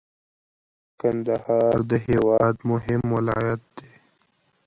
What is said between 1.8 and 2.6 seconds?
د هیواد